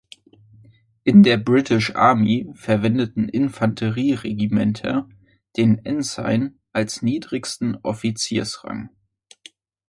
In 1.03 1.21
der 1.21 1.37
British 1.37 1.93
Army 1.95 2.47
verwendeten 2.55 3.29
Infanterieregimenter 3.29 5.07
den 5.57 5.85
"Ensign" 5.85 6.57
als 6.73 7.03
niedrigsten 7.03 7.77
Offiziersrang. 7.83 8.89